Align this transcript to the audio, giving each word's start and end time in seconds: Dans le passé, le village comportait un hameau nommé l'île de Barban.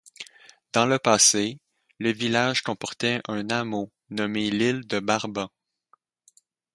Dans 0.73 0.87
le 0.87 0.97
passé, 0.97 1.59
le 1.99 2.11
village 2.11 2.63
comportait 2.63 3.21
un 3.27 3.47
hameau 3.51 3.91
nommé 4.09 4.49
l'île 4.49 4.87
de 4.87 4.99
Barban. 4.99 5.51